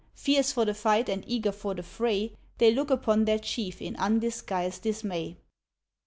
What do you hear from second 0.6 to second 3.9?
the fight and eager for the fray They look upon their Chief